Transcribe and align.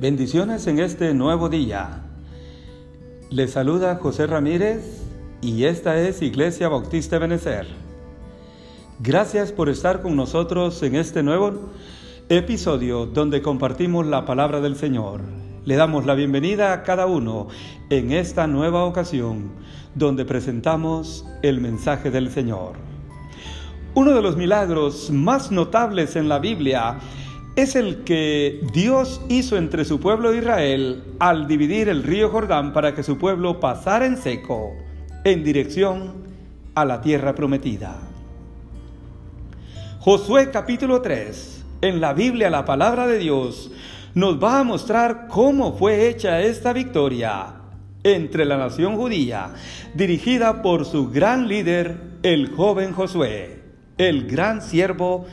Bendiciones 0.00 0.66
en 0.66 0.80
este 0.80 1.14
nuevo 1.14 1.48
día. 1.48 2.02
Les 3.30 3.52
saluda 3.52 3.94
José 4.02 4.26
Ramírez 4.26 5.02
y 5.40 5.64
esta 5.64 6.00
es 6.00 6.20
Iglesia 6.20 6.68
Bautista 6.68 7.20
Benecer. 7.20 7.68
Gracias 8.98 9.52
por 9.52 9.68
estar 9.68 10.02
con 10.02 10.16
nosotros 10.16 10.82
en 10.82 10.96
este 10.96 11.22
nuevo 11.22 11.70
episodio 12.28 13.06
donde 13.06 13.40
compartimos 13.40 14.04
la 14.04 14.26
palabra 14.26 14.60
del 14.60 14.74
Señor. 14.74 15.20
Le 15.64 15.76
damos 15.76 16.06
la 16.06 16.16
bienvenida 16.16 16.72
a 16.72 16.82
cada 16.82 17.06
uno 17.06 17.46
en 17.88 18.10
esta 18.10 18.48
nueva 18.48 18.84
ocasión 18.84 19.52
donde 19.94 20.24
presentamos 20.24 21.24
el 21.42 21.60
mensaje 21.60 22.10
del 22.10 22.32
Señor. 22.32 22.72
Uno 23.94 24.12
de 24.12 24.22
los 24.22 24.36
milagros 24.36 25.10
más 25.12 25.52
notables 25.52 26.16
en 26.16 26.28
la 26.28 26.40
Biblia 26.40 26.98
es 26.98 27.23
el 27.56 28.02
que 28.04 28.60
Dios 28.72 29.20
hizo 29.28 29.56
entre 29.56 29.84
su 29.84 30.00
pueblo 30.00 30.34
Israel 30.34 31.04
al 31.20 31.46
dividir 31.46 31.88
el 31.88 32.02
río 32.02 32.30
Jordán 32.30 32.72
para 32.72 32.94
que 32.94 33.04
su 33.04 33.16
pueblo 33.16 33.60
pasara 33.60 34.06
en 34.06 34.16
seco 34.16 34.72
en 35.22 35.44
dirección 35.44 36.14
a 36.74 36.84
la 36.84 37.00
tierra 37.00 37.34
prometida. 37.34 37.96
Josué 40.00 40.50
capítulo 40.50 41.00
3, 41.00 41.64
en 41.82 42.00
la 42.00 42.12
Biblia 42.12 42.50
la 42.50 42.64
palabra 42.64 43.06
de 43.06 43.18
Dios 43.18 43.70
nos 44.14 44.42
va 44.42 44.58
a 44.58 44.64
mostrar 44.64 45.28
cómo 45.28 45.76
fue 45.76 46.08
hecha 46.08 46.40
esta 46.40 46.72
victoria 46.72 47.54
entre 48.02 48.44
la 48.44 48.58
nación 48.58 48.96
judía, 48.96 49.50
dirigida 49.94 50.60
por 50.60 50.84
su 50.84 51.10
gran 51.10 51.48
líder, 51.48 52.00
el 52.22 52.50
joven 52.50 52.92
Josué, 52.92 53.62
el 53.96 54.26
gran 54.26 54.60
siervo 54.60 55.24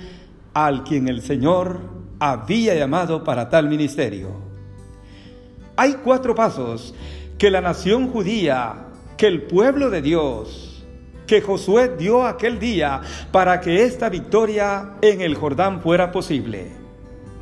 al 0.53 0.83
quien 0.83 1.07
el 1.07 1.21
Señor 1.21 1.90
había 2.21 2.75
llamado 2.75 3.23
para 3.23 3.49
tal 3.49 3.67
ministerio. 3.67 4.29
Hay 5.75 5.93
cuatro 6.03 6.35
pasos 6.35 6.93
que 7.39 7.49
la 7.49 7.61
nación 7.61 8.11
judía, 8.11 8.75
que 9.17 9.25
el 9.25 9.41
pueblo 9.41 9.89
de 9.89 10.03
Dios, 10.03 10.85
que 11.25 11.41
Josué 11.41 11.95
dio 11.97 12.27
aquel 12.27 12.59
día 12.59 13.01
para 13.31 13.59
que 13.59 13.85
esta 13.85 14.07
victoria 14.09 14.91
en 15.01 15.21
el 15.21 15.33
Jordán 15.33 15.81
fuera 15.81 16.11
posible. 16.11 16.67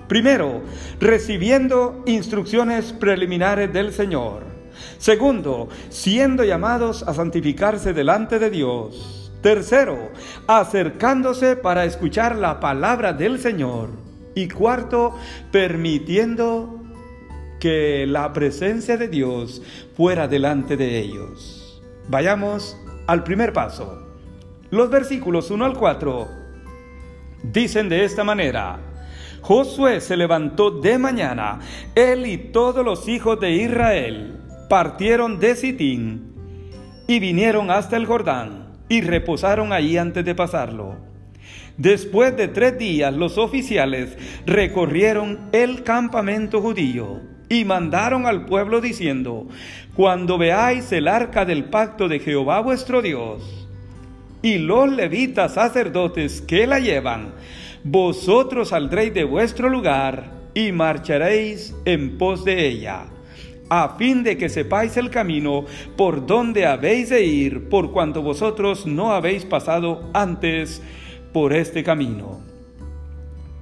Primero, 0.08 0.62
recibiendo 1.02 2.02
instrucciones 2.06 2.94
preliminares 2.94 3.74
del 3.74 3.92
Señor. 3.92 4.44
Segundo, 4.98 5.68
siendo 5.90 6.46
llamados 6.46 7.04
a 7.04 7.14
santificarse 7.14 7.92
delante 7.92 8.40
de 8.40 8.50
Dios. 8.50 9.34
Tercero, 9.42 10.10
acercándose 10.48 11.58
para 11.58 11.84
escuchar 11.84 12.38
la 12.38 12.62
palabra 12.62 13.12
del 13.12 13.40
Señor. 13.40 14.09
Y 14.36 14.48
cuarto, 14.48 15.16
permitiendo 15.52 16.80
que 17.60 18.06
la 18.08 18.32
presencia 18.34 18.98
de 18.98 19.08
Dios 19.08 19.62
fuera 19.96 20.28
delante 20.28 20.78
de 20.78 21.00
ellos. 21.00 21.82
Vayamos 22.08 22.78
al 23.08 23.24
primer 23.24 23.54
paso. 23.54 24.08
Los 24.72 24.90
versículos 24.90 25.52
1 25.52 25.66
al 25.66 25.78
4 25.78 26.28
dicen 27.44 27.90
de 27.90 28.06
esta 28.06 28.24
manera, 28.24 28.80
Josué 29.42 30.02
se 30.02 30.18
levantó 30.18 30.72
de 30.72 30.98
mañana, 30.98 31.60
él 31.96 32.26
y 32.26 32.38
todos 32.38 32.86
los 32.86 33.08
hijos 33.08 33.40
de 33.40 33.52
Israel 33.52 34.38
partieron 34.70 35.40
de 35.40 35.56
Sitín 35.56 36.34
y 37.08 37.20
vinieron 37.20 37.72
hasta 37.72 37.98
el 37.98 38.06
Jordán 38.06 38.78
y 38.90 39.02
reposaron 39.02 39.74
allí 39.74 39.98
antes 39.98 40.24
de 40.24 40.36
pasarlo. 40.36 41.09
Después 41.80 42.36
de 42.36 42.50
tres 42.50 42.78
días 42.78 43.14
los 43.14 43.38
oficiales 43.38 44.18
recorrieron 44.46 45.40
el 45.54 45.84
campamento 45.84 46.62
judío 46.62 47.22
y 47.48 47.64
mandaron 47.64 48.26
al 48.26 48.46
pueblo 48.46 48.82
diciendo, 48.82 49.48
Cuando 49.96 50.38
veáis 50.38 50.92
el 50.92 51.08
arca 51.08 51.46
del 51.46 51.70
pacto 51.70 52.10
de 52.10 52.20
Jehová 52.20 52.60
vuestro 52.60 53.02
Dios 53.02 53.68
y 54.42 54.58
los 54.58 54.92
levitas 54.92 55.54
sacerdotes 55.54 56.42
que 56.42 56.68
la 56.68 56.80
llevan, 56.80 57.34
vosotros 57.86 58.70
saldréis 58.70 59.14
de 59.14 59.24
vuestro 59.24 59.70
lugar 59.70 60.34
y 60.54 60.74
marcharéis 60.74 61.74
en 61.86 62.18
pos 62.18 62.44
de 62.44 62.68
ella 62.68 63.06
a 63.70 63.96
fin 63.98 64.24
de 64.24 64.36
que 64.36 64.50
sepáis 64.50 64.98
el 64.98 65.12
camino 65.12 65.66
por 65.96 66.26
donde 66.26 66.66
habéis 66.66 67.10
de 67.10 67.24
ir, 67.24 67.70
por 67.70 67.92
cuanto 67.92 68.24
vosotros 68.24 68.88
no 68.88 69.14
habéis 69.14 69.46
pasado 69.46 70.10
antes 70.14 70.82
por 71.34 71.54
este 71.54 71.84
camino. 71.84 72.40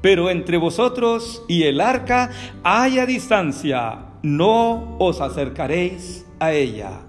Pero 0.02 0.30
entre 0.30 0.58
vosotros 0.58 1.44
y 1.48 1.64
el 1.64 1.82
arca 1.82 2.30
haya 2.64 3.06
distancia, 3.06 4.00
no 4.22 4.96
os 5.00 5.22
acercaréis 5.22 6.26
a 6.40 6.54
ella. 6.54 7.02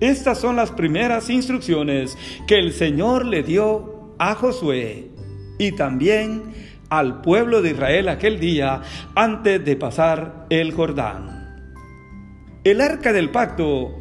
Estas 0.00 0.38
son 0.38 0.56
las 0.56 0.70
primeras 0.70 1.28
instrucciones 1.30 2.16
que 2.46 2.58
el 2.58 2.72
Señor 2.72 3.26
le 3.26 3.42
dio 3.42 4.14
a 4.18 4.34
Josué 4.34 5.10
y 5.58 5.72
también 5.72 6.54
al 6.88 7.20
pueblo 7.20 7.62
de 7.62 7.70
Israel 7.70 8.08
aquel 8.08 8.40
día 8.40 8.82
antes 9.14 9.64
de 9.64 9.76
pasar 9.76 10.46
el 10.50 10.72
Jordán. 10.72 11.40
El 12.64 12.80
arca 12.80 13.12
del 13.12 13.30
pacto 13.30 14.00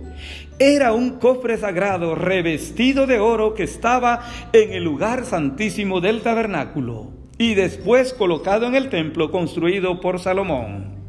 era 0.59 0.91
un 0.91 1.19
cofre 1.19 1.57
sagrado 1.57 2.15
revestido 2.15 3.07
de 3.07 3.19
oro 3.19 3.53
que 3.53 3.63
estaba 3.63 4.25
en 4.51 4.73
el 4.73 4.83
lugar 4.83 5.23
santísimo 5.23 6.01
del 6.01 6.21
tabernáculo 6.21 7.07
y 7.37 7.53
después 7.53 8.13
colocado 8.13 8.67
en 8.67 8.75
el 8.75 8.89
templo 8.89 9.31
construido 9.31 10.01
por 10.01 10.19
Salomón. 10.19 10.99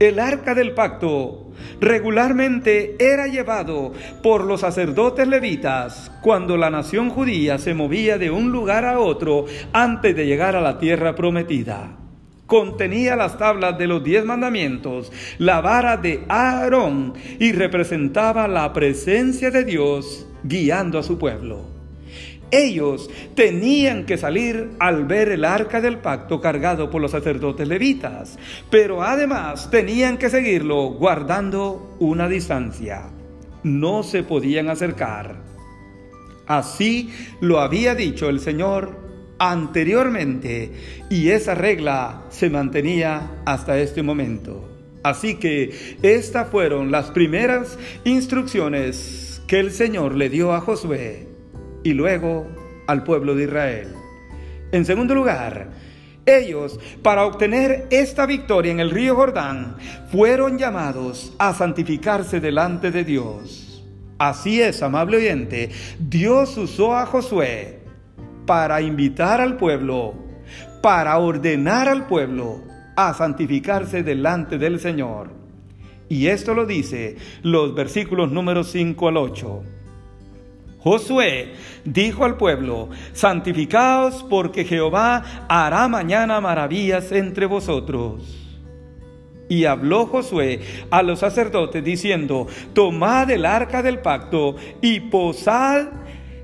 El 0.00 0.18
arca 0.18 0.56
del 0.56 0.72
pacto 0.72 1.52
regularmente 1.80 2.96
era 2.98 3.28
llevado 3.28 3.92
por 4.20 4.42
los 4.42 4.62
sacerdotes 4.62 5.28
levitas 5.28 6.10
cuando 6.20 6.56
la 6.56 6.70
nación 6.70 7.08
judía 7.10 7.58
se 7.58 7.74
movía 7.74 8.18
de 8.18 8.32
un 8.32 8.50
lugar 8.50 8.84
a 8.84 8.98
otro 8.98 9.44
antes 9.72 10.16
de 10.16 10.26
llegar 10.26 10.56
a 10.56 10.60
la 10.60 10.78
tierra 10.78 11.14
prometida 11.14 12.01
contenía 12.52 13.16
las 13.16 13.38
tablas 13.38 13.78
de 13.78 13.86
los 13.86 14.04
diez 14.04 14.26
mandamientos, 14.26 15.10
la 15.38 15.62
vara 15.62 15.96
de 15.96 16.22
Aarón 16.28 17.14
y 17.38 17.52
representaba 17.52 18.46
la 18.46 18.70
presencia 18.74 19.50
de 19.50 19.64
Dios 19.64 20.26
guiando 20.44 20.98
a 20.98 21.02
su 21.02 21.16
pueblo. 21.16 21.62
Ellos 22.50 23.08
tenían 23.34 24.04
que 24.04 24.18
salir 24.18 24.72
al 24.80 25.06
ver 25.06 25.30
el 25.30 25.46
arca 25.46 25.80
del 25.80 25.96
pacto 25.96 26.42
cargado 26.42 26.90
por 26.90 27.00
los 27.00 27.12
sacerdotes 27.12 27.66
levitas, 27.66 28.38
pero 28.68 29.02
además 29.02 29.70
tenían 29.70 30.18
que 30.18 30.28
seguirlo 30.28 30.90
guardando 30.90 31.96
una 32.00 32.28
distancia. 32.28 33.04
No 33.62 34.02
se 34.02 34.24
podían 34.24 34.68
acercar. 34.68 35.36
Así 36.46 37.14
lo 37.40 37.60
había 37.60 37.94
dicho 37.94 38.28
el 38.28 38.40
Señor 38.40 39.01
anteriormente 39.42 40.70
y 41.10 41.30
esa 41.30 41.56
regla 41.56 42.22
se 42.30 42.48
mantenía 42.48 43.42
hasta 43.44 43.76
este 43.80 44.00
momento. 44.04 44.68
Así 45.02 45.34
que 45.34 45.96
estas 46.02 46.48
fueron 46.48 46.92
las 46.92 47.10
primeras 47.10 47.76
instrucciones 48.04 49.42
que 49.48 49.58
el 49.58 49.72
Señor 49.72 50.14
le 50.14 50.28
dio 50.28 50.52
a 50.52 50.60
Josué 50.60 51.26
y 51.82 51.92
luego 51.92 52.46
al 52.86 53.02
pueblo 53.02 53.34
de 53.34 53.42
Israel. 53.42 53.88
En 54.70 54.84
segundo 54.84 55.12
lugar, 55.12 55.70
ellos, 56.24 56.78
para 57.02 57.26
obtener 57.26 57.88
esta 57.90 58.26
victoria 58.26 58.70
en 58.70 58.78
el 58.78 58.92
río 58.92 59.16
Jordán, 59.16 59.76
fueron 60.12 60.56
llamados 60.56 61.34
a 61.40 61.52
santificarse 61.52 62.38
delante 62.38 62.92
de 62.92 63.02
Dios. 63.02 63.84
Así 64.18 64.62
es, 64.62 64.84
amable 64.84 65.16
oyente, 65.16 65.70
Dios 65.98 66.56
usó 66.56 66.94
a 66.94 67.06
Josué 67.06 67.81
para 68.52 68.82
invitar 68.82 69.40
al 69.40 69.56
pueblo, 69.56 70.12
para 70.82 71.16
ordenar 71.16 71.88
al 71.88 72.06
pueblo 72.06 72.60
a 72.96 73.14
santificarse 73.14 74.02
delante 74.02 74.58
del 74.58 74.78
Señor. 74.78 75.30
Y 76.10 76.26
esto 76.26 76.52
lo 76.52 76.66
dice 76.66 77.16
los 77.42 77.74
versículos 77.74 78.30
números 78.30 78.70
5 78.72 79.08
al 79.08 79.16
8. 79.16 79.62
Josué 80.80 81.54
dijo 81.86 82.26
al 82.26 82.36
pueblo, 82.36 82.90
santificaos 83.14 84.22
porque 84.28 84.66
Jehová 84.66 85.46
hará 85.48 85.88
mañana 85.88 86.38
maravillas 86.42 87.10
entre 87.10 87.46
vosotros. 87.46 88.38
Y 89.48 89.64
habló 89.64 90.04
Josué 90.04 90.60
a 90.90 91.02
los 91.02 91.20
sacerdotes 91.20 91.82
diciendo, 91.82 92.46
tomad 92.74 93.30
el 93.30 93.46
arca 93.46 93.82
del 93.82 94.00
pacto 94.00 94.56
y 94.82 95.00
posad 95.00 96.01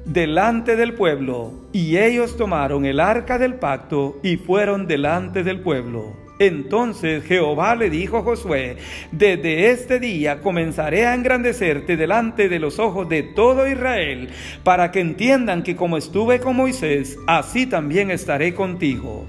delante 0.08 0.74
del 0.74 0.94
pueblo, 0.94 1.52
y 1.70 1.98
ellos 1.98 2.38
tomaron 2.38 2.86
el 2.86 2.98
arca 2.98 3.38
del 3.38 3.56
pacto 3.56 4.18
y 4.22 4.38
fueron 4.38 4.86
delante 4.86 5.44
del 5.44 5.60
pueblo. 5.60 6.16
Entonces 6.38 7.24
Jehová 7.24 7.74
le 7.74 7.90
dijo 7.90 8.16
a 8.16 8.22
Josué, 8.22 8.78
desde 9.12 9.70
este 9.70 10.00
día 10.00 10.40
comenzaré 10.40 11.06
a 11.06 11.14
engrandecerte 11.14 11.98
delante 11.98 12.48
de 12.48 12.58
los 12.58 12.78
ojos 12.78 13.06
de 13.08 13.22
todo 13.22 13.68
Israel, 13.68 14.30
para 14.64 14.90
que 14.90 15.00
entiendan 15.00 15.62
que 15.62 15.76
como 15.76 15.98
estuve 15.98 16.40
con 16.40 16.56
Moisés, 16.56 17.18
así 17.26 17.66
también 17.66 18.10
estaré 18.10 18.54
contigo. 18.54 19.26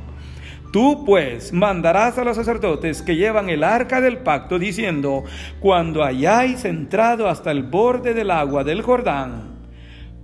Tú 0.71 1.03
pues 1.03 1.51
mandarás 1.51 2.17
a 2.19 2.23
los 2.23 2.37
sacerdotes 2.37 3.01
que 3.01 3.17
llevan 3.17 3.49
el 3.49 3.65
arca 3.65 3.99
del 3.99 4.19
pacto 4.19 4.59
diciendo, 4.59 5.25
cuando 5.59 6.05
hayáis 6.05 6.63
entrado 6.63 7.27
hasta 7.27 7.51
el 7.51 7.63
borde 7.63 8.13
del 8.13 8.31
agua 8.31 8.63
del 8.63 8.81
Jordán, 8.81 9.58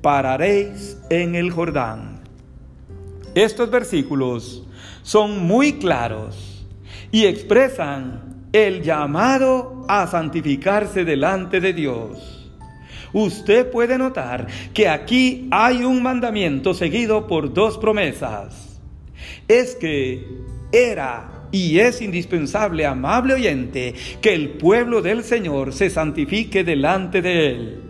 pararéis 0.05 0.99
en 1.09 1.33
el 1.33 1.49
Jordán. 1.49 2.19
Estos 3.33 3.71
versículos 3.71 4.63
son 5.01 5.47
muy 5.47 5.79
claros 5.79 6.63
y 7.11 7.25
expresan 7.25 8.45
el 8.53 8.83
llamado 8.83 9.83
a 9.87 10.05
santificarse 10.05 11.05
delante 11.05 11.59
de 11.59 11.73
Dios. 11.73 12.51
Usted 13.13 13.71
puede 13.71 13.97
notar 13.97 14.45
que 14.75 14.87
aquí 14.87 15.47
hay 15.49 15.83
un 15.83 16.03
mandamiento 16.03 16.75
seguido 16.75 17.25
por 17.25 17.51
dos 17.51 17.79
promesas. 17.79 18.79
Es 19.47 19.73
que 19.73 20.23
era 20.71 21.47
y 21.51 21.79
es 21.79 21.99
indispensable, 22.03 22.85
amable 22.85 23.33
oyente, 23.33 23.95
que 24.21 24.35
el 24.35 24.49
pueblo 24.49 25.01
del 25.01 25.23
Señor 25.23 25.73
se 25.73 25.89
santifique 25.89 26.63
delante 26.63 27.23
de 27.23 27.47
Él. 27.47 27.84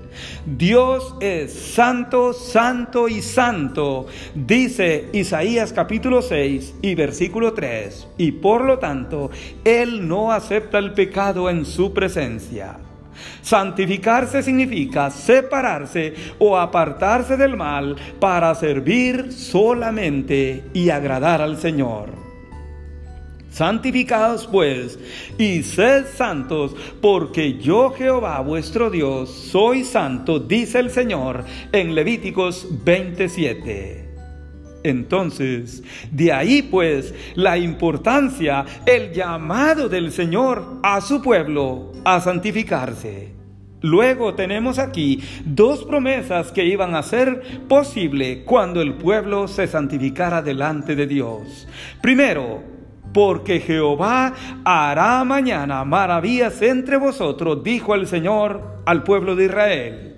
Dios 0.46 1.16
es 1.20 1.54
santo, 1.54 2.34
santo 2.34 3.08
y 3.08 3.22
santo, 3.22 4.08
dice 4.34 5.10
Isaías 5.14 5.74
capítulo 5.74 6.22
6 6.22 6.76
y 6.82 6.96
versículo 6.96 7.54
3, 7.54 8.08
y 8.18 8.32
por 8.32 8.64
lo 8.64 8.80
tanto 8.80 9.32
Él 9.64 10.08
no 10.08 10.32
acepta 10.32 10.78
el 10.78 10.94
pecado 10.94 11.50
en 11.50 11.66
su 11.66 11.94
presencia. 11.94 12.78
Santificarse 13.42 14.44
significa 14.44 15.10
separarse 15.10 16.14
o 16.40 16.58
apartarse 16.58 17.38
del 17.38 17.56
mal 17.56 17.96
para 18.20 18.54
servir 18.56 19.32
solamente 19.32 20.66
y 20.74 20.90
agradar 20.90 21.42
al 21.42 21.58
Señor. 21.58 22.25
Santificados 23.56 24.48
pues 24.48 25.00
y 25.38 25.63
sed 25.63 26.07
santos, 26.13 26.75
porque 27.00 27.57
yo 27.57 27.92
Jehová 27.92 28.42
vuestro 28.42 28.90
Dios 28.90 29.30
soy 29.30 29.86
santo, 29.86 30.40
dice 30.42 30.80
el 30.80 30.90
Señor 30.90 31.46
en 31.72 31.96
Levíticos 31.96 32.68
27. 32.84 34.10
Entonces, 34.84 35.84
de 36.12 36.34
ahí 36.34 36.63
pues 36.63 37.13
la 37.36 37.57
importancia, 37.57 38.66
el 38.86 39.13
llamado 39.13 39.88
del 39.88 40.12
Señor 40.12 40.81
a 40.84 41.00
su 41.00 41.22
pueblo 41.22 41.94
a 42.04 42.19
santificarse. 42.19 43.31
Luego 43.80 44.34
tenemos 44.34 44.80
aquí 44.80 45.24
dos 45.46 45.86
promesas 45.86 46.52
que 46.52 46.66
iban 46.66 46.94
a 46.94 47.04
ser 47.04 47.42
posible 47.69 48.44
cuando 48.44 48.81
el 48.81 48.96
pueblo 48.96 49.48
se 49.48 49.66
santificara 49.66 50.42
delante 50.42 50.94
de 50.98 51.07
Dios. 51.07 51.69
Primero, 52.02 52.75
porque 53.16 53.62
Jehová 53.62 54.34
hará 54.66 55.24
mañana 55.24 55.86
maravillas 55.86 56.62
entre 56.62 56.98
vosotros, 56.98 57.64
dijo 57.64 57.96
el 57.96 58.08
Señor 58.08 58.82
al 58.86 59.04
pueblo 59.04 59.38
de 59.38 59.46
Israel. 59.46 60.16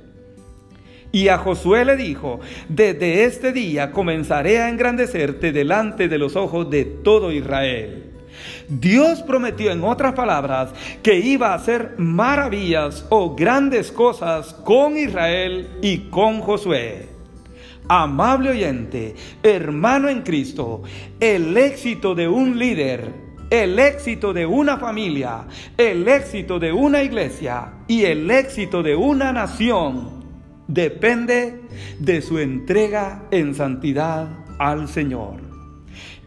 Y 1.11 1.27
a 1.27 1.37
Josué 1.37 1.85
le 1.85 1.95
dijo, 1.95 2.39
desde 2.67 3.25
este 3.25 3.53
día 3.53 3.91
comenzaré 3.91 4.63
a 4.63 4.69
engrandecerte 4.69 5.51
delante 5.51 6.07
de 6.07 6.17
los 6.17 6.35
ojos 6.35 6.71
de 6.71 6.85
todo 6.85 7.31
Israel. 7.31 8.13
Dios 8.67 9.21
prometió 9.21 9.71
en 9.71 9.83
otras 9.83 10.13
palabras 10.13 10.71
que 11.03 11.19
iba 11.19 11.49
a 11.49 11.55
hacer 11.55 11.93
maravillas 11.99 13.05
o 13.09 13.35
grandes 13.35 13.91
cosas 13.91 14.55
con 14.63 14.97
Israel 14.97 15.69
y 15.83 16.09
con 16.09 16.41
Josué. 16.41 17.16
Amable 17.89 18.49
oyente, 18.49 19.15
hermano 19.41 20.09
en 20.09 20.21
Cristo, 20.21 20.83
el 21.21 21.55
éxito 21.55 22.15
de 22.15 22.27
un 22.27 22.59
líder, 22.59 23.13
el 23.49 23.79
éxito 23.79 24.33
de 24.33 24.45
una 24.45 24.77
familia, 24.77 25.45
el 25.77 26.05
éxito 26.07 26.59
de 26.59 26.73
una 26.73 27.01
iglesia 27.01 27.75
y 27.87 28.03
el 28.03 28.29
éxito 28.29 28.83
de 28.83 28.93
una 28.93 29.31
nación 29.31 30.25
depende 30.67 31.61
de 31.97 32.21
su 32.21 32.39
entrega 32.39 33.23
en 33.31 33.55
santidad 33.55 34.27
al 34.59 34.89
Señor. 34.89 35.47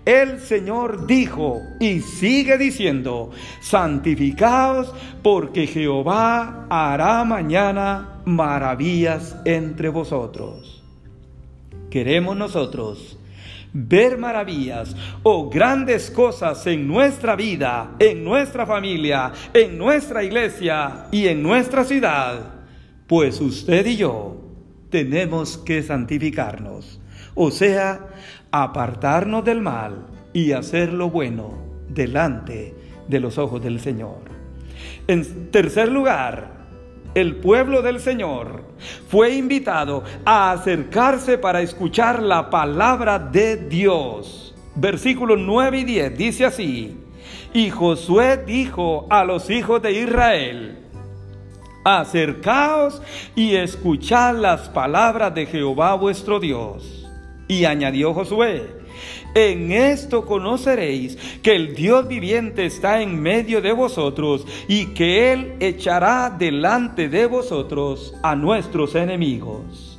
El 0.06 0.40
Señor 0.40 1.06
dijo 1.06 1.60
y 1.78 2.00
sigue 2.00 2.56
diciendo, 2.56 3.32
santificaos 3.60 4.94
porque 5.22 5.66
Jehová 5.66 6.66
hará 6.70 7.22
mañana 7.24 8.22
maravillas 8.24 9.36
entre 9.44 9.90
vosotros. 9.90 10.79
Queremos 11.90 12.36
nosotros 12.36 13.18
ver 13.72 14.18
maravillas 14.18 14.96
o 15.22 15.48
grandes 15.48 16.10
cosas 16.10 16.66
en 16.66 16.86
nuestra 16.88 17.36
vida, 17.36 17.92
en 17.98 18.24
nuestra 18.24 18.66
familia, 18.66 19.32
en 19.52 19.78
nuestra 19.78 20.24
iglesia 20.24 21.06
y 21.10 21.28
en 21.28 21.42
nuestra 21.42 21.84
ciudad, 21.84 22.54
pues 23.06 23.40
usted 23.40 23.86
y 23.86 23.96
yo 23.96 24.36
tenemos 24.90 25.58
que 25.58 25.82
santificarnos, 25.82 27.00
o 27.34 27.50
sea, 27.50 28.08
apartarnos 28.50 29.44
del 29.44 29.60
mal 29.60 30.06
y 30.32 30.52
hacer 30.52 30.92
lo 30.92 31.10
bueno 31.10 31.58
delante 31.88 32.74
de 33.08 33.20
los 33.20 33.38
ojos 33.38 33.62
del 33.62 33.80
Señor. 33.80 34.18
En 35.06 35.50
tercer 35.50 35.90
lugar, 35.90 36.59
el 37.14 37.36
pueblo 37.36 37.82
del 37.82 38.00
Señor 38.00 38.62
fue 39.08 39.34
invitado 39.34 40.04
a 40.24 40.52
acercarse 40.52 41.38
para 41.38 41.60
escuchar 41.60 42.22
la 42.22 42.50
palabra 42.50 43.18
de 43.18 43.56
Dios. 43.56 44.54
Versículos 44.74 45.38
9 45.40 45.78
y 45.78 45.84
10 45.84 46.18
dice 46.18 46.44
así, 46.44 46.96
y 47.52 47.70
Josué 47.70 48.44
dijo 48.46 49.06
a 49.10 49.24
los 49.24 49.50
hijos 49.50 49.82
de 49.82 49.92
Israel, 49.92 50.78
acercaos 51.84 53.02
y 53.34 53.56
escuchad 53.56 54.36
las 54.36 54.68
palabras 54.68 55.34
de 55.34 55.46
Jehová 55.46 55.94
vuestro 55.94 56.38
Dios. 56.38 57.08
Y 57.48 57.64
añadió 57.64 58.14
Josué, 58.14 58.79
en 59.34 59.72
esto 59.72 60.26
conoceréis 60.26 61.16
que 61.42 61.54
el 61.54 61.74
Dios 61.74 62.08
viviente 62.08 62.66
está 62.66 63.00
en 63.02 63.20
medio 63.20 63.60
de 63.60 63.72
vosotros 63.72 64.46
y 64.68 64.86
que 64.86 65.32
Él 65.32 65.54
echará 65.60 66.34
delante 66.36 67.08
de 67.08 67.26
vosotros 67.26 68.14
a 68.22 68.34
nuestros 68.34 68.94
enemigos. 68.94 69.98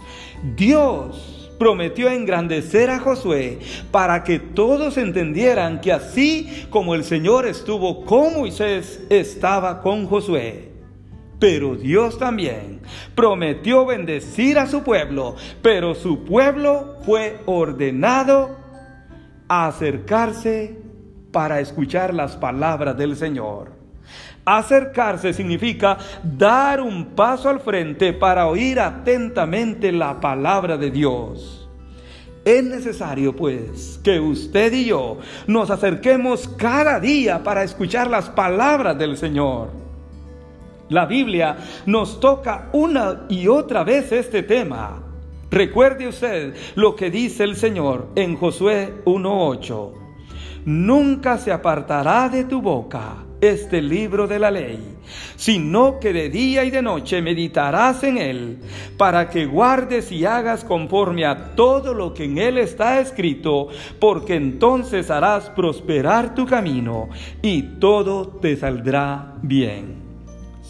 Dios 0.55 1.41
prometió 1.61 2.09
engrandecer 2.09 2.89
a 2.89 2.99
Josué 2.99 3.59
para 3.91 4.23
que 4.23 4.39
todos 4.39 4.97
entendieran 4.97 5.79
que 5.79 5.93
así 5.93 6.65
como 6.71 6.95
el 6.95 7.03
Señor 7.03 7.45
estuvo 7.45 8.03
con 8.03 8.33
Moisés, 8.33 8.99
estaba 9.11 9.83
con 9.83 10.07
Josué. 10.07 10.71
Pero 11.37 11.75
Dios 11.75 12.17
también 12.17 12.81
prometió 13.13 13.85
bendecir 13.85 14.57
a 14.57 14.65
su 14.65 14.81
pueblo, 14.81 15.35
pero 15.61 15.93
su 15.93 16.23
pueblo 16.23 16.97
fue 17.05 17.39
ordenado 17.45 18.60
acercarse 19.51 20.77
para 21.31 21.59
escuchar 21.59 22.13
las 22.13 22.37
palabras 22.37 22.97
del 22.97 23.17
Señor. 23.17 23.73
Acercarse 24.45 25.33
significa 25.33 25.97
dar 26.23 26.79
un 26.79 27.07
paso 27.15 27.49
al 27.49 27.59
frente 27.59 28.13
para 28.13 28.47
oír 28.47 28.79
atentamente 28.79 29.91
la 29.91 30.21
palabra 30.21 30.77
de 30.77 30.89
Dios. 30.89 31.69
Es 32.45 32.63
necesario, 32.63 33.35
pues, 33.35 33.99
que 34.03 34.19
usted 34.19 34.71
y 34.73 34.85
yo 34.85 35.19
nos 35.47 35.69
acerquemos 35.69 36.47
cada 36.47 36.99
día 36.99 37.43
para 37.43 37.63
escuchar 37.63 38.09
las 38.09 38.29
palabras 38.29 38.97
del 38.97 39.17
Señor. 39.17 39.69
La 40.89 41.05
Biblia 41.05 41.57
nos 41.85 42.19
toca 42.21 42.69
una 42.71 43.25
y 43.27 43.47
otra 43.47 43.83
vez 43.83 44.11
este 44.13 44.43
tema. 44.43 45.10
Recuerde 45.51 46.07
usted 46.07 46.55
lo 46.75 46.95
que 46.95 47.11
dice 47.11 47.43
el 47.43 47.57
Señor 47.57 48.07
en 48.15 48.37
Josué 48.37 48.93
1.8. 49.03 49.91
Nunca 50.63 51.37
se 51.37 51.51
apartará 51.51 52.29
de 52.29 52.45
tu 52.45 52.61
boca 52.61 53.25
este 53.41 53.81
libro 53.81 54.27
de 54.27 54.39
la 54.39 54.49
ley, 54.49 54.79
sino 55.35 55.99
que 55.99 56.13
de 56.13 56.29
día 56.29 56.63
y 56.63 56.71
de 56.71 56.81
noche 56.81 57.21
meditarás 57.21 58.01
en 58.05 58.17
él, 58.17 58.59
para 58.95 59.29
que 59.29 59.45
guardes 59.45 60.09
y 60.13 60.23
hagas 60.23 60.63
conforme 60.63 61.25
a 61.25 61.53
todo 61.53 61.93
lo 61.93 62.13
que 62.13 62.25
en 62.25 62.37
él 62.37 62.57
está 62.57 63.01
escrito, 63.01 63.67
porque 63.99 64.35
entonces 64.35 65.11
harás 65.11 65.49
prosperar 65.49 66.33
tu 66.33 66.45
camino 66.45 67.09
y 67.41 67.63
todo 67.79 68.25
te 68.25 68.55
saldrá 68.55 69.33
bien. 69.41 70.10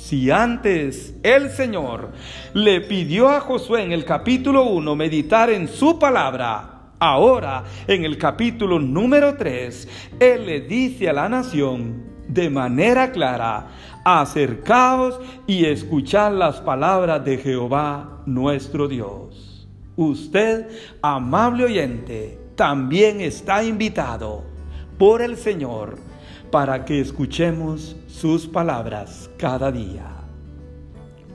Si 0.01 0.31
antes 0.31 1.13
el 1.21 1.51
Señor 1.51 2.09
le 2.55 2.81
pidió 2.81 3.29
a 3.29 3.39
Josué 3.39 3.83
en 3.83 3.91
el 3.91 4.03
capítulo 4.03 4.63
1 4.63 4.95
meditar 4.95 5.51
en 5.51 5.67
su 5.67 5.99
palabra, 5.99 6.93
ahora 6.97 7.63
en 7.85 8.03
el 8.03 8.17
capítulo 8.17 8.79
número 8.79 9.35
3, 9.35 9.87
Él 10.19 10.47
le 10.47 10.61
dice 10.61 11.07
a 11.07 11.13
la 11.13 11.29
nación 11.29 12.03
de 12.27 12.49
manera 12.49 13.11
clara, 13.11 13.67
acercaos 14.03 15.19
y 15.45 15.65
escuchad 15.65 16.33
las 16.33 16.59
palabras 16.61 17.23
de 17.23 17.37
Jehová 17.37 18.23
nuestro 18.25 18.87
Dios. 18.87 19.69
Usted, 19.95 20.67
amable 21.03 21.65
oyente, 21.65 22.39
también 22.55 23.21
está 23.21 23.63
invitado 23.63 24.43
por 24.97 25.21
el 25.21 25.37
Señor 25.37 26.10
para 26.51 26.85
que 26.85 26.99
escuchemos 26.99 27.95
sus 28.07 28.45
palabras 28.45 29.29
cada 29.37 29.71
día. 29.71 30.05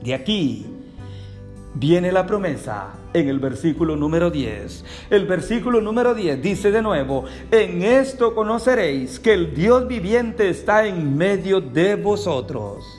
De 0.03 0.13
aquí 0.13 0.65
viene 1.73 2.11
la 2.11 2.25
promesa 2.25 2.93
en 3.13 3.27
el 3.27 3.39
versículo 3.39 3.95
número 3.95 4.29
10. 4.29 4.85
El 5.09 5.25
versículo 5.25 5.81
número 5.81 6.13
10 6.13 6.41
dice 6.41 6.71
de 6.71 6.81
nuevo, 6.81 7.25
en 7.51 7.81
esto 7.81 8.35
conoceréis 8.35 9.19
que 9.19 9.33
el 9.33 9.53
Dios 9.53 9.87
viviente 9.87 10.49
está 10.49 10.85
en 10.85 11.17
medio 11.17 11.59
de 11.59 11.95
vosotros 11.95 12.96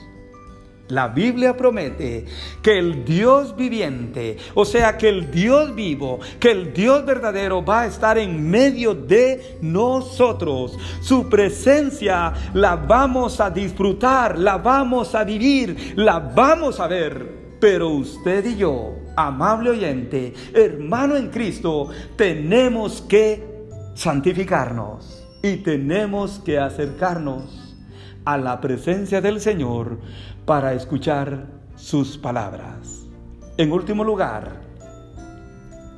la 0.89 1.07
Biblia 1.07 1.55
promete 1.55 2.25
que 2.61 2.77
el 2.77 3.05
Dios 3.05 3.55
viviente, 3.55 4.37
o 4.55 4.65
sea, 4.65 4.97
que 4.97 5.09
el 5.09 5.31
Dios 5.31 5.73
vivo, 5.75 6.19
que 6.39 6.51
el 6.51 6.73
Dios 6.73 7.05
verdadero 7.05 7.63
va 7.63 7.81
a 7.81 7.87
estar 7.87 8.17
en 8.17 8.49
medio 8.49 8.93
de 8.93 9.57
nosotros. 9.61 10.77
Su 11.01 11.29
presencia 11.29 12.33
la 12.53 12.75
vamos 12.75 13.39
a 13.39 13.49
disfrutar, 13.49 14.37
la 14.37 14.57
vamos 14.57 15.15
a 15.15 15.23
vivir, 15.23 15.93
la 15.95 16.19
vamos 16.19 16.79
a 16.79 16.87
ver. 16.87 17.39
Pero 17.59 17.89
usted 17.89 18.45
y 18.45 18.55
yo, 18.55 18.95
amable 19.15 19.71
oyente, 19.71 20.33
hermano 20.53 21.17
en 21.17 21.29
Cristo, 21.29 21.89
tenemos 22.15 23.01
que 23.01 23.43
santificarnos 23.93 25.27
y 25.43 25.57
tenemos 25.57 26.39
que 26.39 26.57
acercarnos 26.57 27.75
a 28.25 28.37
la 28.37 28.61
presencia 28.61 29.21
del 29.21 29.41
Señor 29.41 29.99
para 30.49 30.73
escuchar 30.73 31.45
sus 31.75 32.17
palabras. 32.17 33.05
En 33.55 33.71
último 33.71 34.03
lugar, 34.03 34.61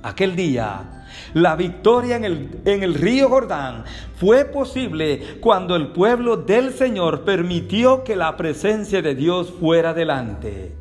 aquel 0.04 0.36
día, 0.36 1.06
la 1.34 1.56
victoria 1.56 2.18
en 2.18 2.26
el, 2.26 2.62
en 2.66 2.84
el, 2.84 2.96
río 2.96 3.30
Jordán 3.30 3.86
fue 4.18 4.44
posible 4.44 5.38
cuando 5.40 5.78
el 5.78 5.94
pueblo 5.94 6.36
del 6.36 6.74
Señor 6.74 7.24
permitió 7.24 8.04
que 8.04 8.18
la 8.18 8.36
presencia 8.36 9.02
de 9.02 9.16
Dios 9.16 9.54
fuera 9.58 9.94
delante. 9.94 10.76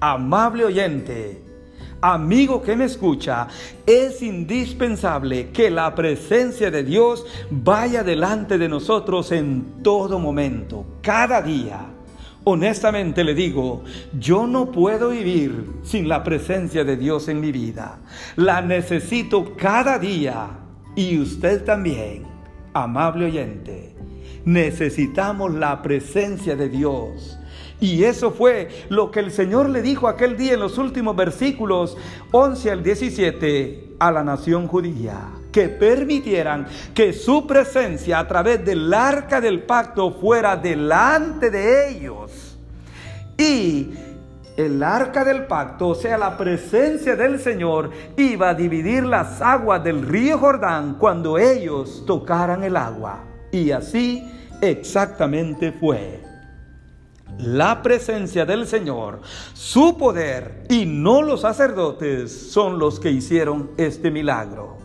Amable 0.00 0.66
oyente, 0.66 1.42
amigo 2.02 2.60
que 2.60 2.76
me 2.76 2.84
escucha, 2.84 3.48
es 3.86 4.20
indispensable 4.20 5.48
que 5.48 5.70
la 5.70 5.94
presencia 5.94 6.70
de 6.70 6.84
Dios 6.84 7.24
vaya 7.50 8.04
delante 8.04 8.58
de 8.58 8.68
nosotros 8.68 9.32
en 9.32 9.82
todo 9.82 10.18
momento, 10.18 10.84
cada 11.00 11.40
día. 11.40 11.93
Honestamente 12.46 13.24
le 13.24 13.34
digo, 13.34 13.84
yo 14.18 14.46
no 14.46 14.70
puedo 14.70 15.10
vivir 15.10 15.64
sin 15.82 16.08
la 16.08 16.22
presencia 16.22 16.84
de 16.84 16.98
Dios 16.98 17.28
en 17.28 17.40
mi 17.40 17.50
vida. 17.52 18.00
La 18.36 18.60
necesito 18.60 19.56
cada 19.56 19.98
día 19.98 20.50
y 20.94 21.18
usted 21.18 21.64
también, 21.64 22.24
amable 22.74 23.26
oyente. 23.26 23.94
Necesitamos 24.44 25.54
la 25.54 25.80
presencia 25.80 26.54
de 26.54 26.68
Dios. 26.68 27.38
Y 27.80 28.04
eso 28.04 28.30
fue 28.30 28.68
lo 28.90 29.10
que 29.10 29.20
el 29.20 29.30
Señor 29.30 29.70
le 29.70 29.80
dijo 29.80 30.06
aquel 30.06 30.36
día 30.36 30.52
en 30.52 30.60
los 30.60 30.76
últimos 30.76 31.16
versículos 31.16 31.96
11 32.30 32.70
al 32.70 32.82
17 32.82 33.94
a 33.98 34.12
la 34.12 34.22
nación 34.22 34.68
judía 34.68 35.30
que 35.54 35.68
permitieran 35.68 36.66
que 36.92 37.12
su 37.12 37.46
presencia 37.46 38.18
a 38.18 38.26
través 38.26 38.64
del 38.64 38.92
arca 38.92 39.40
del 39.40 39.62
pacto 39.62 40.10
fuera 40.10 40.56
delante 40.56 41.48
de 41.48 41.90
ellos. 41.90 42.58
Y 43.38 43.90
el 44.56 44.82
arca 44.82 45.22
del 45.22 45.46
pacto, 45.46 45.90
o 45.90 45.94
sea, 45.94 46.18
la 46.18 46.36
presencia 46.36 47.14
del 47.14 47.38
Señor, 47.38 47.90
iba 48.16 48.48
a 48.48 48.54
dividir 48.54 49.04
las 49.04 49.40
aguas 49.40 49.84
del 49.84 50.02
río 50.02 50.38
Jordán 50.38 50.96
cuando 50.98 51.38
ellos 51.38 52.02
tocaran 52.04 52.64
el 52.64 52.76
agua. 52.76 53.22
Y 53.52 53.70
así 53.70 54.28
exactamente 54.60 55.70
fue. 55.70 56.20
La 57.38 57.80
presencia 57.80 58.44
del 58.44 58.66
Señor, 58.66 59.20
su 59.52 59.96
poder 59.96 60.64
y 60.68 60.84
no 60.84 61.22
los 61.22 61.42
sacerdotes 61.42 62.50
son 62.50 62.80
los 62.80 62.98
que 62.98 63.12
hicieron 63.12 63.70
este 63.76 64.10
milagro. 64.10 64.83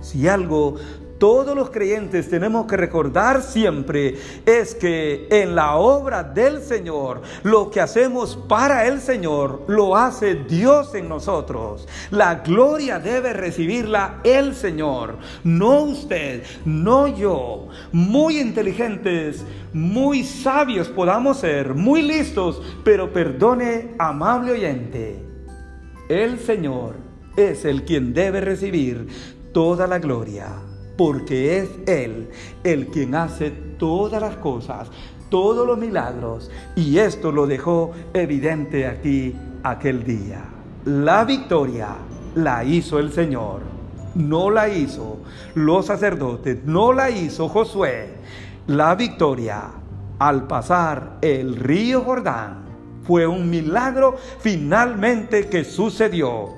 Si 0.00 0.28
algo 0.28 0.76
todos 1.18 1.56
los 1.56 1.70
creyentes 1.70 2.30
tenemos 2.30 2.66
que 2.66 2.76
recordar 2.76 3.42
siempre 3.42 4.16
es 4.46 4.74
que 4.74 5.26
en 5.30 5.54
la 5.54 5.74
obra 5.74 6.22
del 6.22 6.62
Señor, 6.62 7.22
lo 7.42 7.70
que 7.70 7.80
hacemos 7.80 8.36
para 8.48 8.86
el 8.86 9.00
Señor, 9.00 9.64
lo 9.66 9.96
hace 9.96 10.36
Dios 10.36 10.94
en 10.94 11.08
nosotros. 11.08 11.88
La 12.10 12.36
gloria 12.36 13.00
debe 13.00 13.32
recibirla 13.32 14.20
el 14.22 14.54
Señor, 14.54 15.18
no 15.42 15.82
usted, 15.82 16.44
no 16.64 17.08
yo. 17.08 17.68
Muy 17.90 18.38
inteligentes, 18.38 19.44
muy 19.72 20.22
sabios 20.22 20.88
podamos 20.88 21.38
ser, 21.38 21.74
muy 21.74 22.02
listos, 22.02 22.62
pero 22.84 23.12
perdone, 23.12 23.94
amable 23.98 24.52
oyente, 24.52 25.20
el 26.08 26.38
Señor 26.38 26.94
es 27.36 27.64
el 27.64 27.84
quien 27.84 28.14
debe 28.14 28.40
recibir 28.40 29.37
toda 29.52 29.86
la 29.86 29.98
gloria, 29.98 30.48
porque 30.96 31.58
es 31.58 31.70
Él 31.86 32.28
el 32.64 32.86
quien 32.88 33.14
hace 33.14 33.50
todas 33.50 34.20
las 34.20 34.36
cosas, 34.36 34.88
todos 35.28 35.66
los 35.66 35.78
milagros, 35.78 36.50
y 36.74 36.98
esto 36.98 37.32
lo 37.32 37.46
dejó 37.46 37.92
evidente 38.14 38.86
aquí 38.86 39.34
aquel 39.62 40.04
día. 40.04 40.44
La 40.84 41.24
victoria 41.24 41.96
la 42.34 42.64
hizo 42.64 42.98
el 42.98 43.12
Señor, 43.12 43.60
no 44.14 44.50
la 44.50 44.68
hizo 44.68 45.18
los 45.54 45.86
sacerdotes, 45.86 46.64
no 46.64 46.92
la 46.92 47.10
hizo 47.10 47.48
Josué. 47.48 48.14
La 48.66 48.94
victoria 48.94 49.70
al 50.18 50.46
pasar 50.46 51.18
el 51.20 51.56
río 51.56 52.02
Jordán 52.02 52.64
fue 53.02 53.26
un 53.26 53.48
milagro 53.48 54.16
finalmente 54.40 55.48
que 55.48 55.64
sucedió. 55.64 56.57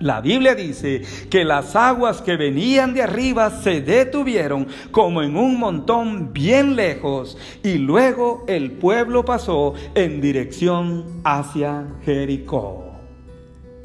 La 0.00 0.20
Biblia 0.20 0.54
dice 0.54 1.02
que 1.30 1.42
las 1.42 1.74
aguas 1.74 2.20
que 2.20 2.36
venían 2.36 2.92
de 2.92 3.02
arriba 3.02 3.50
se 3.50 3.80
detuvieron 3.80 4.66
como 4.90 5.22
en 5.22 5.36
un 5.36 5.58
montón 5.58 6.34
bien 6.34 6.76
lejos 6.76 7.38
y 7.62 7.78
luego 7.78 8.44
el 8.46 8.72
pueblo 8.72 9.24
pasó 9.24 9.72
en 9.94 10.20
dirección 10.20 11.22
hacia 11.24 11.86
Jericó. 12.04 12.84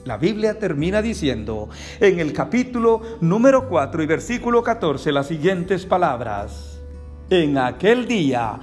La 0.04 0.18
Biblia 0.18 0.60
termina 0.60 1.02
diciendo 1.02 1.70
en 2.02 2.20
el 2.20 2.34
capítulo 2.34 3.02
número 3.22 3.70
4 3.70 4.04
y 4.04 4.06
versículo 4.06 4.64
14 4.64 5.14
las 5.14 5.28
siguientes 5.28 5.86
palabras. 5.86 6.82
En 7.30 7.58
aquel 7.58 8.08
día 8.08 8.60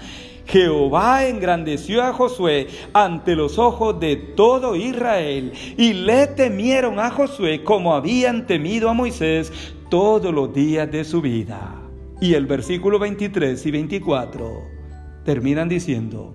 Jehová 0.49 1.27
engrandeció 1.27 2.03
a 2.03 2.15
Josué 2.15 2.69
ante 2.95 3.37
los 3.37 3.59
ojos 3.59 4.01
de 4.01 4.17
todo 4.17 4.77
Israel 4.77 5.53
y 5.77 5.93
le 5.93 6.27
temieron 6.27 6.99
a 6.99 7.11
Josué 7.11 7.63
como 7.63 7.95
habían 7.95 8.47
temido 8.47 8.89
a 8.89 8.95
Moisés 8.95 9.53
todos 9.91 10.33
los 10.33 10.55
días 10.55 10.91
de 10.91 11.05
su 11.05 11.21
vida. 11.21 11.75
Y 12.21 12.33
el 12.33 12.47
versículo 12.47 12.99
23 12.99 13.65
y 13.67 13.71
24 13.71 14.63
terminan 15.25 15.69
diciendo, 15.69 16.35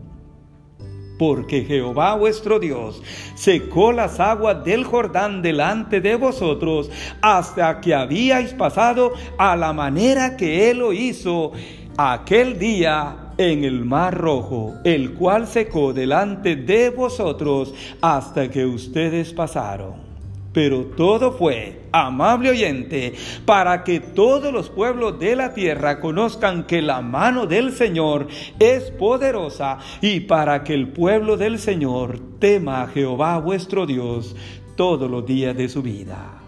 porque 1.17 1.63
Jehová 1.63 2.15
vuestro 2.15 2.59
Dios 2.59 3.01
secó 3.33 3.91
las 3.91 4.19
aguas 4.19 4.63
del 4.63 4.83
Jordán 4.83 5.41
delante 5.41 6.01
de 6.01 6.15
vosotros 6.15 6.91
hasta 7.21 7.81
que 7.81 7.95
habíais 7.95 8.53
pasado 8.53 9.13
a 9.39 9.55
la 9.55 9.73
manera 9.73 10.37
que 10.37 10.69
él 10.69 10.79
lo 10.79 10.93
hizo 10.93 11.51
aquel 11.97 12.59
día 12.59 13.22
en 13.37 13.63
el 13.63 13.85
mar 13.85 14.17
rojo, 14.17 14.75
el 14.83 15.13
cual 15.13 15.47
secó 15.47 15.93
delante 15.93 16.55
de 16.55 16.89
vosotros 16.89 17.73
hasta 18.01 18.49
que 18.49 18.65
ustedes 18.65 19.33
pasaron. 19.33 20.13
Pero 20.53 20.85
todo 20.95 21.31
fue, 21.31 21.81
amable 21.91 22.51
oyente, 22.51 23.13
para 23.43 23.83
que 23.83 23.99
todos 23.99 24.53
los 24.53 24.69
pueblos 24.69 25.17
de 25.17 25.35
la 25.35 25.53
tierra 25.53 25.99
conozcan 25.99 26.67
que 26.67 26.83
la 26.83 27.01
mano 27.01 27.47
del 27.47 27.71
Señor 27.71 28.27
es 28.59 28.91
poderosa 28.91 29.79
y 29.99 30.21
para 30.21 30.63
que 30.63 30.75
el 30.75 30.89
pueblo 30.89 31.37
del 31.37 31.57
Señor 31.57 32.19
tema 32.37 32.83
a 32.83 32.87
Jehová 32.87 33.39
vuestro 33.39 33.87
Dios 33.87 34.35
todos 34.75 35.09
los 35.09 35.25
días 35.25 35.57
de 35.57 35.67
su 35.67 35.81
vida. 35.81 36.39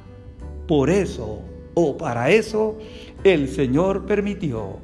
Por 0.68 0.92
eso, 0.92 1.42
o 1.74 1.98
para 1.98 2.30
eso, 2.30 2.77
el 3.24 3.50
Señor 3.50 4.06
permitió 4.06 4.77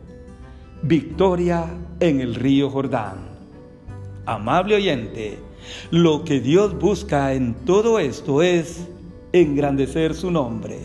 victoria 0.83 1.65
en 1.99 2.21
el 2.21 2.35
río 2.35 2.69
Jordán. 2.69 3.29
Amable 4.25 4.75
oyente, 4.75 5.37
lo 5.91 6.23
que 6.23 6.39
Dios 6.39 6.77
busca 6.79 7.33
en 7.33 7.53
todo 7.65 7.99
esto 7.99 8.41
es 8.41 8.87
engrandecer 9.31 10.15
su 10.15 10.31
nombre, 10.31 10.79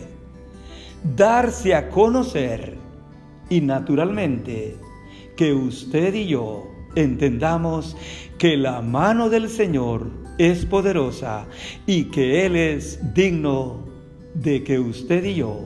darse 1.15 1.73
a 1.73 1.89
conocer 1.89 2.75
y 3.49 3.61
naturalmente 3.61 4.75
que 5.35 5.53
usted 5.53 6.13
y 6.13 6.27
yo 6.27 6.67
entendamos 6.95 7.95
que 8.37 8.57
la 8.57 8.81
mano 8.81 9.29
del 9.29 9.49
Señor 9.49 10.09
es 10.37 10.65
poderosa 10.65 11.47
y 11.85 12.05
que 12.05 12.45
Él 12.45 12.55
es 12.55 13.13
digno 13.13 13.85
de 14.33 14.63
que 14.63 14.79
usted 14.79 15.23
y 15.23 15.35
yo 15.35 15.59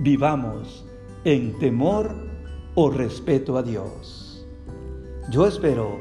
vivamos 0.00 0.84
en 1.24 1.58
temor 1.58 2.25
o 2.76 2.90
respeto 2.90 3.56
a 3.56 3.62
Dios. 3.62 4.46
Yo 5.30 5.46
espero 5.46 5.98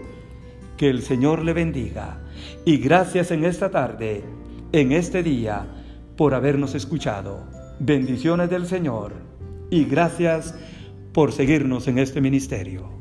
que 0.78 0.90
el 0.90 1.02
Señor 1.02 1.44
le 1.44 1.54
bendiga 1.54 2.22
y 2.66 2.78
gracias 2.78 3.32
en 3.32 3.46
esta 3.46 3.72
tarde, 3.72 4.24
en 4.72 4.92
este 4.92 5.24
día, 5.24 5.66
por 6.18 6.34
habernos 6.36 6.76
escuchado. 6.76 7.48
Bendiciones 7.80 8.50
del 8.50 8.68
Señor 8.68 9.14
y 9.72 9.86
gracias 9.86 10.54
por 11.14 11.32
seguirnos 11.32 11.88
en 11.88 11.98
este 11.98 12.22
ministerio. 12.22 12.95